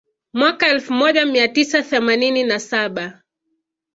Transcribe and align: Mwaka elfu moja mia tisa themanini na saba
Mwaka 0.33 0.67
elfu 0.67 0.93
moja 0.93 1.25
mia 1.25 1.47
tisa 1.47 1.83
themanini 1.83 2.43
na 2.43 2.59
saba 2.59 3.21